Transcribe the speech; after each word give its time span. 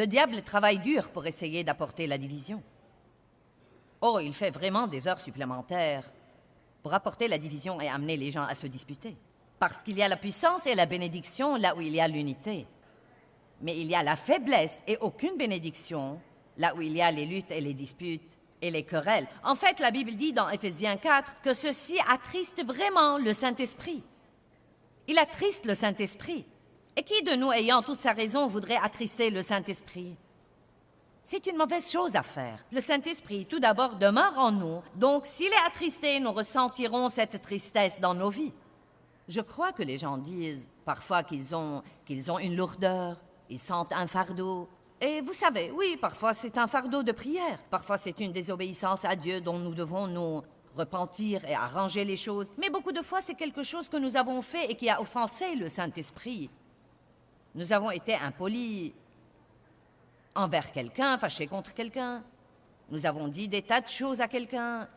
Le 0.00 0.06
diable 0.06 0.40
travaille 0.40 0.78
dur 0.78 1.10
pour 1.10 1.26
essayer 1.26 1.62
d'apporter 1.62 2.06
la 2.06 2.16
division. 2.16 2.62
Oh, 4.00 4.18
il 4.18 4.32
fait 4.32 4.48
vraiment 4.48 4.86
des 4.86 5.06
heures 5.06 5.20
supplémentaires 5.20 6.10
pour 6.82 6.94
apporter 6.94 7.28
la 7.28 7.36
division 7.36 7.82
et 7.82 7.88
amener 7.90 8.16
les 8.16 8.30
gens 8.30 8.44
à 8.44 8.54
se 8.54 8.66
disputer. 8.66 9.14
Parce 9.58 9.82
qu'il 9.82 9.98
y 9.98 10.02
a 10.02 10.08
la 10.08 10.16
puissance 10.16 10.66
et 10.66 10.74
la 10.74 10.86
bénédiction 10.86 11.56
là 11.56 11.76
où 11.76 11.82
il 11.82 11.94
y 11.94 12.00
a 12.00 12.08
l'unité. 12.08 12.66
Mais 13.60 13.78
il 13.78 13.88
y 13.88 13.94
a 13.94 14.02
la 14.02 14.16
faiblesse 14.16 14.82
et 14.86 14.96
aucune 15.02 15.36
bénédiction 15.36 16.18
là 16.56 16.74
où 16.74 16.80
il 16.80 16.96
y 16.96 17.02
a 17.02 17.10
les 17.10 17.26
luttes 17.26 17.50
et 17.50 17.60
les 17.60 17.74
disputes 17.74 18.38
et 18.62 18.70
les 18.70 18.84
querelles. 18.84 19.28
En 19.44 19.54
fait, 19.54 19.80
la 19.80 19.90
Bible 19.90 20.14
dit 20.14 20.32
dans 20.32 20.48
Éphésiens 20.48 20.96
4 20.96 21.42
que 21.42 21.52
ceci 21.52 21.98
attriste 22.08 22.64
vraiment 22.64 23.18
le 23.18 23.34
Saint-Esprit. 23.34 24.02
Il 25.08 25.18
attriste 25.18 25.66
le 25.66 25.74
Saint-Esprit. 25.74 26.46
Et 26.96 27.02
qui 27.02 27.22
de 27.22 27.34
nous, 27.34 27.52
ayant 27.52 27.82
toute 27.82 27.98
sa 27.98 28.12
raison, 28.12 28.46
voudrait 28.46 28.76
attrister 28.76 29.30
le 29.30 29.42
Saint-Esprit? 29.42 30.16
C'est 31.22 31.46
une 31.46 31.56
mauvaise 31.56 31.90
chose 31.90 32.16
à 32.16 32.22
faire. 32.22 32.64
Le 32.72 32.80
Saint-Esprit, 32.80 33.46
tout 33.46 33.60
d'abord, 33.60 33.94
demeure 33.94 34.36
en 34.36 34.50
nous, 34.50 34.82
donc 34.96 35.26
s'il 35.26 35.52
est 35.52 35.66
attristé, 35.66 36.18
nous 36.18 36.32
ressentirons 36.32 37.08
cette 37.08 37.40
tristesse 37.40 38.00
dans 38.00 38.14
nos 38.14 38.30
vies. 38.30 38.52
Je 39.28 39.40
crois 39.40 39.70
que 39.70 39.84
les 39.84 39.96
gens 39.96 40.18
disent 40.18 40.70
parfois 40.84 41.22
qu'ils 41.22 41.54
ont, 41.54 41.82
ont 42.28 42.38
une 42.40 42.56
lourdeur, 42.56 43.16
ils 43.48 43.60
sentent 43.60 43.92
un 43.92 44.08
fardeau. 44.08 44.68
Et 45.00 45.20
vous 45.20 45.32
savez, 45.32 45.70
oui, 45.70 45.96
parfois 46.00 46.34
c'est 46.34 46.58
un 46.58 46.66
fardeau 46.66 47.04
de 47.04 47.12
prière, 47.12 47.60
parfois 47.70 47.96
c'est 47.96 48.18
une 48.18 48.32
désobéissance 48.32 49.04
à 49.04 49.14
Dieu 49.14 49.40
dont 49.40 49.58
nous 49.58 49.74
devons 49.74 50.08
nous 50.08 50.42
repentir 50.74 51.44
et 51.44 51.54
arranger 51.54 52.04
les 52.04 52.16
choses, 52.16 52.50
mais 52.58 52.70
beaucoup 52.70 52.92
de 52.92 53.02
fois 53.02 53.20
c'est 53.20 53.34
quelque 53.34 53.62
chose 53.62 53.88
que 53.88 53.98
nous 53.98 54.16
avons 54.16 54.42
fait 54.42 54.70
et 54.70 54.74
qui 54.74 54.90
a 54.90 55.00
offensé 55.00 55.54
le 55.54 55.68
Saint-Esprit. 55.68 56.50
Nous 57.54 57.72
avons 57.72 57.90
été 57.90 58.14
impolis 58.14 58.92
envers 60.34 60.72
quelqu'un, 60.72 61.18
fâchés 61.18 61.46
contre 61.46 61.74
quelqu'un. 61.74 62.22
Nous 62.90 63.06
avons 63.06 63.28
dit 63.28 63.48
des 63.48 63.62
tas 63.62 63.80
de 63.80 63.88
choses 63.88 64.20
à 64.20 64.28
quelqu'un 64.28 64.88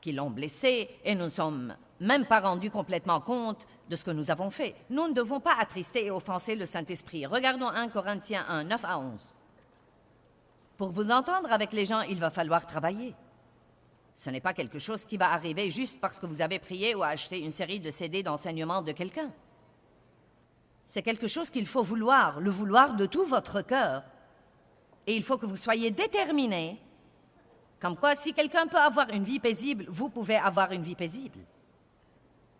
qui 0.00 0.12
l'ont 0.12 0.30
blessé 0.30 0.88
et 1.04 1.14
nous 1.14 1.26
ne 1.26 1.30
sommes 1.30 1.76
même 2.00 2.24
pas 2.24 2.40
rendus 2.40 2.70
complètement 2.70 3.20
compte 3.20 3.66
de 3.88 3.96
ce 3.96 4.04
que 4.04 4.10
nous 4.10 4.30
avons 4.30 4.50
fait. 4.50 4.74
Nous 4.88 5.08
ne 5.08 5.12
devons 5.12 5.40
pas 5.40 5.54
attrister 5.58 6.06
et 6.06 6.10
offenser 6.10 6.56
le 6.56 6.66
Saint-Esprit. 6.66 7.26
Regardons 7.26 7.68
1 7.68 7.88
Corinthiens 7.88 8.44
1, 8.48 8.64
9 8.64 8.84
à 8.84 8.98
11. 8.98 9.34
Pour 10.78 10.92
vous 10.92 11.10
entendre 11.10 11.52
avec 11.52 11.72
les 11.72 11.84
gens, 11.84 12.00
il 12.00 12.18
va 12.18 12.30
falloir 12.30 12.66
travailler. 12.66 13.14
Ce 14.14 14.30
n'est 14.30 14.40
pas 14.40 14.54
quelque 14.54 14.78
chose 14.78 15.04
qui 15.04 15.16
va 15.16 15.30
arriver 15.30 15.70
juste 15.70 16.00
parce 16.00 16.18
que 16.18 16.26
vous 16.26 16.40
avez 16.40 16.58
prié 16.58 16.94
ou 16.94 17.02
acheté 17.02 17.40
une 17.40 17.50
série 17.50 17.80
de 17.80 17.90
CD 17.90 18.22
d'enseignement 18.22 18.80
de 18.80 18.92
quelqu'un. 18.92 19.30
C'est 20.90 21.02
quelque 21.02 21.28
chose 21.28 21.50
qu'il 21.50 21.66
faut 21.66 21.84
vouloir, 21.84 22.40
le 22.40 22.50
vouloir 22.50 22.96
de 22.96 23.06
tout 23.06 23.24
votre 23.24 23.62
cœur. 23.62 24.02
Et 25.06 25.14
il 25.14 25.22
faut 25.22 25.38
que 25.38 25.46
vous 25.46 25.56
soyez 25.56 25.92
déterminé, 25.92 26.80
comme 27.78 27.96
quoi 27.96 28.16
si 28.16 28.32
quelqu'un 28.32 28.66
peut 28.66 28.76
avoir 28.76 29.08
une 29.10 29.22
vie 29.22 29.38
paisible, 29.38 29.86
vous 29.88 30.08
pouvez 30.08 30.34
avoir 30.34 30.72
une 30.72 30.82
vie 30.82 30.96
paisible. 30.96 31.38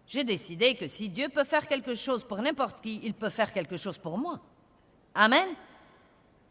J'ai 0.07 0.23
décidé 0.23 0.77
que 0.77 0.87
si 0.87 1.09
Dieu 1.09 1.29
peut 1.29 1.43
faire 1.43 1.67
quelque 1.67 1.93
chose 1.95 2.23
pour 2.23 2.41
n'importe 2.41 2.81
qui, 2.81 3.01
il 3.03 3.15
peut 3.15 3.31
faire 3.31 3.53
quelque 3.53 3.77
chose 3.77 3.99
pour 3.99 4.17
moi. 4.17 4.39
Amen. 5.13 5.49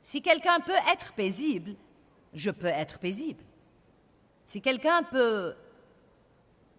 Si 0.04 0.22
quelqu'un 0.22 0.60
peut 0.60 0.82
être 0.92 1.14
paisible, 1.14 1.76
je 2.34 2.52
peux 2.52 2.68
être 2.68 3.00
paisible. 3.00 3.46
Si 4.44 4.62
quelqu'un 4.62 5.04
peut 5.04 5.56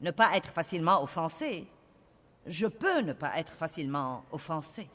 ne 0.03 0.11
pas 0.11 0.37
être 0.37 0.51
facilement 0.51 1.03
offensé, 1.03 1.67
je 2.47 2.67
peux 2.67 3.01
ne 3.01 3.13
pas 3.13 3.39
être 3.39 3.53
facilement 3.53 4.25
offensé. 4.33 4.89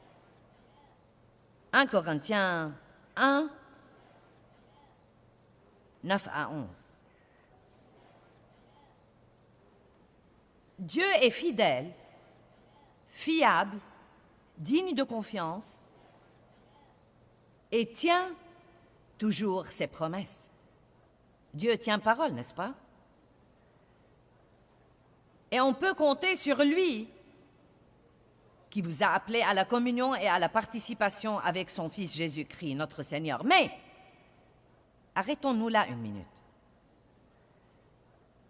1 1.73 1.85
Corinthiens 1.87 2.73
1, 3.15 3.49
9 6.03 6.27
à 6.31 6.49
11. 6.49 6.67
Dieu 10.79 11.05
est 11.21 11.29
fidèle, 11.29 11.93
fiable, 13.09 13.77
digne 14.57 14.93
de 14.93 15.03
confiance 15.03 15.79
et 17.71 17.89
tient 17.91 18.31
toujours 19.17 19.67
ses 19.67 19.87
promesses. 19.87 20.49
Dieu 21.53 21.77
tient 21.77 21.99
parole, 21.99 22.33
n'est-ce 22.33 22.53
pas? 22.53 22.73
Et 25.51 25.61
on 25.61 25.73
peut 25.73 25.93
compter 25.93 26.35
sur 26.35 26.63
lui 26.63 27.09
qui 28.75 28.81
vous 28.81 29.03
a 29.03 29.07
appelé 29.07 29.41
à 29.41 29.53
la 29.53 29.63
communion 29.63 30.15
et 30.15 30.27
à 30.27 30.37
la 30.37 30.49
participation 30.49 31.39
avec 31.39 31.69
son 31.69 31.89
Fils 31.89 32.13
Jésus-Christ, 32.13 32.75
notre 32.75 33.03
Seigneur. 33.03 33.45
Mais, 33.45 33.71
arrêtons-nous 35.15 35.69
là 35.69 35.87
une 35.87 35.99
minute. 35.99 36.25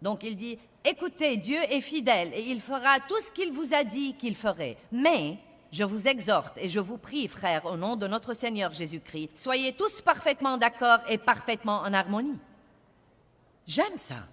Donc 0.02 0.24
il 0.24 0.34
dit, 0.34 0.58
écoutez, 0.84 1.36
Dieu 1.36 1.60
est 1.70 1.80
fidèle 1.80 2.32
et 2.34 2.42
il 2.42 2.60
fera 2.60 2.98
tout 3.06 3.20
ce 3.20 3.30
qu'il 3.30 3.52
vous 3.52 3.72
a 3.72 3.84
dit 3.84 4.14
qu'il 4.14 4.34
ferait. 4.34 4.76
Mais, 4.90 5.38
je 5.70 5.84
vous 5.84 6.08
exhorte 6.08 6.58
et 6.58 6.68
je 6.68 6.80
vous 6.80 6.98
prie, 6.98 7.28
frères, 7.28 7.64
au 7.64 7.76
nom 7.76 7.94
de 7.94 8.08
notre 8.08 8.34
Seigneur 8.34 8.72
Jésus-Christ, 8.72 9.30
soyez 9.36 9.74
tous 9.74 10.02
parfaitement 10.02 10.58
d'accord 10.58 10.98
et 11.08 11.18
parfaitement 11.18 11.82
en 11.82 11.92
harmonie. 11.92 12.40
J'aime 13.64 13.96
ça. 13.96 14.26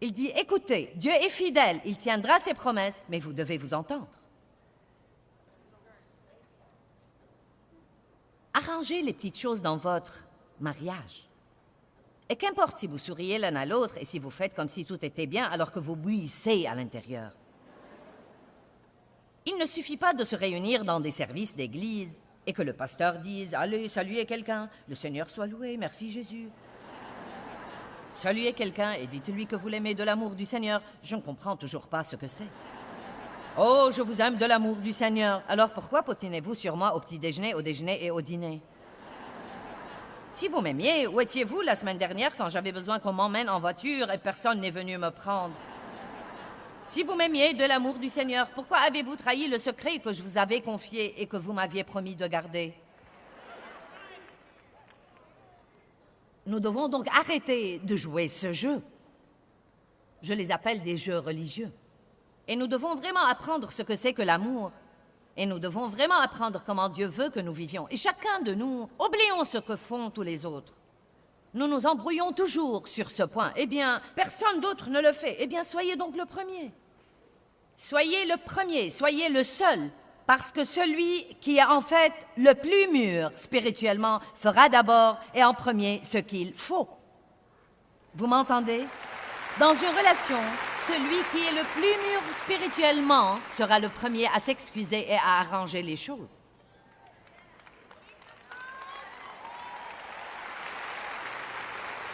Il 0.00 0.12
dit, 0.12 0.32
écoutez, 0.34 0.90
Dieu 0.94 1.12
est 1.12 1.28
fidèle, 1.28 1.82
il 1.84 1.98
tiendra 1.98 2.40
ses 2.40 2.54
promesses, 2.54 3.02
mais 3.10 3.18
vous 3.18 3.34
devez 3.34 3.58
vous 3.58 3.74
entendre. 3.74 4.08
Arrangez 8.68 9.02
les 9.02 9.12
petites 9.12 9.38
choses 9.38 9.62
dans 9.62 9.76
votre 9.76 10.26
mariage. 10.60 11.28
Et 12.28 12.36
qu'importe 12.36 12.78
si 12.78 12.86
vous 12.86 12.98
souriez 12.98 13.38
l'un 13.38 13.56
à 13.56 13.64
l'autre 13.64 13.96
et 13.98 14.04
si 14.04 14.18
vous 14.18 14.30
faites 14.30 14.54
comme 14.54 14.68
si 14.68 14.84
tout 14.84 15.02
était 15.04 15.26
bien 15.26 15.44
alors 15.44 15.72
que 15.72 15.78
vous 15.78 15.96
bouillissez 15.96 16.66
à 16.66 16.74
l'intérieur. 16.74 17.32
Il 19.46 19.56
ne 19.56 19.64
suffit 19.64 19.96
pas 19.96 20.12
de 20.12 20.24
se 20.24 20.36
réunir 20.36 20.84
dans 20.84 21.00
des 21.00 21.10
services 21.10 21.56
d'église 21.56 22.20
et 22.46 22.52
que 22.52 22.60
le 22.60 22.74
pasteur 22.74 23.18
dise 23.18 23.54
Allez, 23.54 23.88
saluez 23.88 24.26
quelqu'un, 24.26 24.68
le 24.86 24.94
Seigneur 24.94 25.30
soit 25.30 25.46
loué, 25.46 25.78
merci 25.78 26.10
Jésus. 26.10 26.50
Saluez 28.12 28.52
quelqu'un 28.52 28.92
et 28.92 29.06
dites-lui 29.06 29.46
que 29.46 29.56
vous 29.56 29.68
l'aimez 29.68 29.94
de 29.94 30.04
l'amour 30.04 30.34
du 30.34 30.44
Seigneur. 30.44 30.82
Je 31.02 31.16
ne 31.16 31.22
comprends 31.22 31.56
toujours 31.56 31.88
pas 31.88 32.02
ce 32.02 32.16
que 32.16 32.28
c'est. 32.28 32.48
Oh, 33.56 33.90
je 33.90 34.02
vous 34.02 34.20
aime 34.20 34.36
de 34.36 34.44
l'amour 34.44 34.76
du 34.76 34.92
Seigneur. 34.92 35.42
Alors 35.48 35.70
pourquoi 35.72 36.02
potinez-vous 36.02 36.54
sur 36.54 36.76
moi 36.76 36.94
au 36.94 37.00
petit 37.00 37.18
déjeuner, 37.18 37.54
au 37.54 37.62
déjeuner 37.62 38.04
et 38.04 38.10
au 38.10 38.20
dîner? 38.20 38.60
Si 40.30 40.46
vous 40.46 40.60
m'aimiez, 40.60 41.06
où 41.06 41.20
étiez-vous 41.20 41.62
la 41.62 41.74
semaine 41.74 41.98
dernière 41.98 42.36
quand 42.36 42.50
j'avais 42.50 42.70
besoin 42.70 42.98
qu'on 42.98 43.12
m'emmène 43.12 43.48
en 43.48 43.58
voiture 43.58 44.10
et 44.12 44.18
personne 44.18 44.60
n'est 44.60 44.70
venu 44.70 44.98
me 44.98 45.10
prendre? 45.10 45.54
Si 46.82 47.02
vous 47.02 47.14
m'aimiez 47.14 47.54
de 47.54 47.64
l'amour 47.64 47.98
du 47.98 48.08
Seigneur, 48.08 48.48
pourquoi 48.50 48.78
avez-vous 48.78 49.16
trahi 49.16 49.48
le 49.48 49.58
secret 49.58 49.98
que 49.98 50.12
je 50.12 50.22
vous 50.22 50.38
avais 50.38 50.60
confié 50.60 51.20
et 51.20 51.26
que 51.26 51.36
vous 51.36 51.52
m'aviez 51.52 51.82
promis 51.82 52.14
de 52.14 52.26
garder? 52.26 52.74
Nous 56.46 56.60
devons 56.60 56.88
donc 56.88 57.06
arrêter 57.08 57.78
de 57.80 57.96
jouer 57.96 58.28
ce 58.28 58.52
jeu. 58.52 58.82
Je 60.22 60.32
les 60.32 60.50
appelle 60.50 60.82
des 60.82 60.96
jeux 60.96 61.18
religieux. 61.18 61.70
Et 62.48 62.56
nous 62.56 62.66
devons 62.66 62.94
vraiment 62.94 63.24
apprendre 63.24 63.70
ce 63.70 63.82
que 63.82 63.94
c'est 63.94 64.14
que 64.14 64.22
l'amour. 64.22 64.72
Et 65.36 65.46
nous 65.46 65.60
devons 65.60 65.86
vraiment 65.86 66.18
apprendre 66.18 66.64
comment 66.66 66.88
Dieu 66.88 67.06
veut 67.06 67.28
que 67.28 67.38
nous 67.38 67.52
vivions. 67.52 67.86
Et 67.90 67.96
chacun 67.96 68.40
de 68.40 68.54
nous, 68.54 68.88
oublions 68.98 69.44
ce 69.44 69.58
que 69.58 69.76
font 69.76 70.10
tous 70.10 70.22
les 70.22 70.44
autres. 70.44 70.72
Nous 71.54 71.68
nous 71.68 71.86
embrouillons 71.86 72.32
toujours 72.32 72.88
sur 72.88 73.10
ce 73.10 73.22
point. 73.22 73.52
Eh 73.54 73.66
bien, 73.66 74.00
personne 74.16 74.60
d'autre 74.60 74.90
ne 74.90 75.00
le 75.00 75.12
fait. 75.12 75.36
Eh 75.38 75.46
bien, 75.46 75.62
soyez 75.62 75.94
donc 75.94 76.16
le 76.16 76.24
premier. 76.24 76.72
Soyez 77.76 78.24
le 78.24 78.36
premier, 78.36 78.90
soyez 78.90 79.28
le 79.28 79.44
seul, 79.44 79.90
parce 80.26 80.50
que 80.50 80.64
celui 80.64 81.24
qui 81.40 81.58
est 81.58 81.64
en 81.64 81.80
fait 81.80 82.12
le 82.36 82.52
plus 82.54 82.88
mûr 82.88 83.30
spirituellement 83.36 84.18
fera 84.34 84.68
d'abord 84.68 85.16
et 85.32 85.44
en 85.44 85.54
premier 85.54 86.00
ce 86.02 86.18
qu'il 86.18 86.52
faut. 86.54 86.88
Vous 88.14 88.26
m'entendez? 88.26 88.84
Dans 89.60 89.74
une 89.74 89.96
relation, 89.96 90.38
celui 90.88 91.22
qui 91.32 91.46
est 91.46 91.52
le 91.52 91.66
plus 91.74 91.96
mûr 92.08 92.22
spirituellement 92.32 93.38
sera 93.50 93.78
le 93.78 93.90
premier 93.90 94.26
à 94.28 94.40
s'excuser 94.40 95.06
et 95.12 95.16
à 95.16 95.40
arranger 95.40 95.82
les 95.82 95.96
choses. 95.96 96.36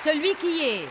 Celui 0.03 0.35
qui 0.35 0.65
est 0.65 0.89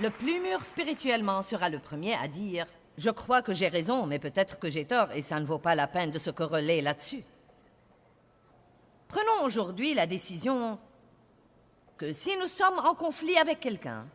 le 0.00 0.10
plus 0.10 0.40
mûr 0.40 0.64
spirituellement 0.64 1.42
sera 1.42 1.68
le 1.68 1.78
premier 1.78 2.14
à 2.14 2.26
dire 2.26 2.66
Je 2.98 3.10
crois 3.10 3.40
que 3.40 3.52
j'ai 3.52 3.68
raison, 3.68 4.06
mais 4.06 4.18
peut-être 4.18 4.58
que 4.58 4.68
j'ai 4.68 4.84
tort 4.84 5.12
et 5.12 5.22
ça 5.22 5.38
ne 5.38 5.46
vaut 5.46 5.60
pas 5.60 5.76
la 5.76 5.86
peine 5.86 6.10
de 6.10 6.18
se 6.18 6.30
corréler 6.30 6.80
là-dessus. 6.80 7.22
Prenons 9.06 9.44
aujourd'hui 9.44 9.94
la 9.94 10.08
décision 10.08 10.80
que 11.98 12.12
si 12.12 12.36
nous 12.38 12.48
sommes 12.48 12.80
en 12.80 12.94
conflit 12.94 13.38
avec 13.38 13.60
quelqu'un, 13.60 14.06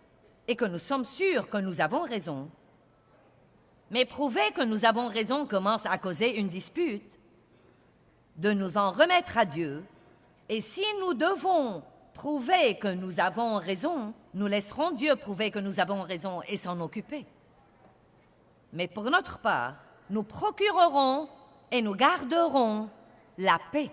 et 0.48 0.56
que 0.56 0.66
nous 0.66 0.80
sommes 0.80 1.06
sûrs 1.06 1.50
que 1.50 1.58
nous 1.58 1.82
avons 1.82 2.02
raison. 2.04 2.50
Mais 3.92 4.06
prouver 4.06 4.52
que 4.56 4.64
nous 4.64 4.86
avons 4.86 5.08
raison 5.08 5.46
commence 5.46 5.86
à 5.86 5.98
causer 5.98 6.38
une 6.38 6.50
dispute. 6.50 7.20
De 8.38 8.52
nous 8.52 8.78
en 8.78 8.92
remettre 8.92 9.38
à 9.38 9.46
Dieu 9.46 9.84
Et 10.50 10.62
si 10.62 10.84
nous 11.00 11.14
devons 11.14 11.84
prouver 12.14 12.78
que 12.78 12.88
nous 12.88 13.20
avons 13.20 13.58
raison, 13.58 14.14
nous 14.34 14.48
laisserons 14.48 14.92
Dieu 14.92 15.16
prouver 15.16 15.52
que 15.52 15.60
nous 15.60 15.80
avons 15.80 16.02
raison 16.04 16.42
et 16.48 16.58
s'en 16.58 16.80
occuper. 16.80 17.26
Mais 18.74 18.88
pour 18.88 19.06
notre 19.06 19.40
part, 19.40 19.76
nous 20.10 20.24
procurerons 20.24 21.28
et 21.72 21.82
nous 21.82 21.96
garderons 21.96 22.90
la 23.38 23.60
paix. 23.72 23.92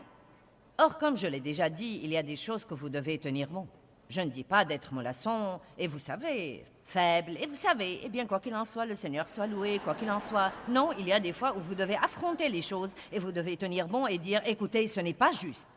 Or, 0.79 0.99
comme 0.99 1.17
je 1.17 1.27
l'ai 1.27 1.41
déjà 1.41 1.69
dit, 1.69 2.01
il 2.03 2.11
y 2.11 2.17
a 2.17 2.23
des 2.23 2.37
choses 2.37 2.65
que 2.65 2.75
vous 2.75 2.89
devez 2.89 3.19
tenir 3.19 3.49
bon. 3.49 3.67
Je 4.09 4.21
ne 4.21 4.31
dis 4.31 4.45
pas 4.45 4.65
d'être 4.65 4.93
mollasson, 4.93 5.61
et 5.79 5.87
vous 5.87 5.99
savez, 5.99 6.65
faible, 6.85 7.37
et 7.41 7.47
vous 7.47 7.55
savez, 7.55 8.01
eh 8.05 8.09
bien, 8.09 8.27
quoi 8.27 8.41
qu'il 8.41 8.55
en 8.55 8.65
soit, 8.65 8.85
le 8.85 8.95
Seigneur 8.95 9.27
soit 9.27 9.47
loué, 9.47 9.81
quoi 9.83 9.95
qu'il 9.95 10.11
en 10.11 10.21
soit. 10.21 10.53
Non, 10.69 10.91
il 10.99 11.07
y 11.07 11.13
a 11.13 11.21
des 11.21 11.33
fois 11.33 11.57
où 11.57 11.61
vous 11.61 11.75
devez 11.75 11.97
affronter 11.97 12.49
les 12.49 12.63
choses, 12.63 12.95
et 13.13 13.19
vous 13.19 13.33
devez 13.33 13.57
tenir 13.57 13.89
bon 13.89 14.07
et 14.07 14.19
dire, 14.19 14.43
écoutez, 14.47 14.87
ce 14.87 15.01
n'est 15.01 15.15
pas 15.15 15.33
juste. 15.33 15.69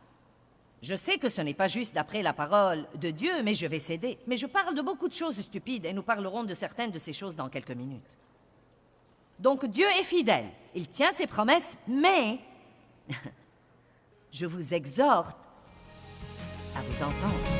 Je 0.81 0.95
sais 0.95 1.17
que 1.17 1.29
ce 1.29 1.41
n'est 1.41 1.55
pas 1.55 1.67
juste 1.67 1.95
d'après 1.95 2.21
la 2.21 2.33
parole 2.33 2.85
de 2.95 3.09
Dieu, 3.09 3.41
mais 3.43 3.55
je 3.55 3.65
vais 3.65 3.79
céder. 3.79 4.19
Mais 4.27 4.37
je 4.37 4.45
parle 4.45 4.75
de 4.75 4.81
beaucoup 4.81 5.07
de 5.07 5.13
choses 5.13 5.39
stupides, 5.41 5.85
et 5.85 5.93
nous 5.93 6.03
parlerons 6.03 6.43
de 6.43 6.53
certaines 6.53 6.91
de 6.91 6.99
ces 6.99 7.13
choses 7.13 7.35
dans 7.35 7.49
quelques 7.49 7.71
minutes. 7.71 8.17
Donc 9.39 9.65
Dieu 9.65 9.87
est 9.99 10.03
fidèle, 10.03 10.49
il 10.73 10.87
tient 10.87 11.11
ses 11.11 11.27
promesses, 11.27 11.77
mais 11.87 12.39
je 14.31 14.45
vous 14.45 14.73
exhorte 14.73 15.37
à 16.75 16.81
vous 16.81 17.03
entendre. 17.03 17.56